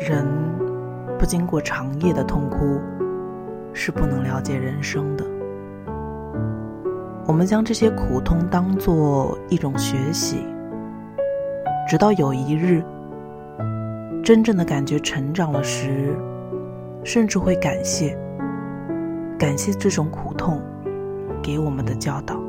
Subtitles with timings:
[0.00, 0.26] 人
[1.18, 2.80] 不经过长夜的痛哭
[3.74, 5.24] 是不能了解人生的。
[7.26, 10.46] 我们将这些苦痛当做一种学习
[11.86, 12.82] 直到有一日
[14.24, 16.16] 真正的感觉成长了时
[17.04, 18.18] 甚至会感谢
[19.38, 20.62] 感谢这种苦痛
[21.42, 22.40] 给我们的教导。